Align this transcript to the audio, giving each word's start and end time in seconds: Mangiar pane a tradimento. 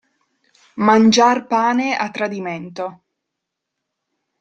Mangiar 0.87 1.37
pane 1.53 1.87
a 2.05 2.09
tradimento. 2.15 2.85